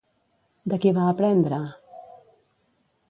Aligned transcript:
De 0.71 0.79
qui 0.85 0.93
va 0.95 1.03
aprendre? 1.11 1.59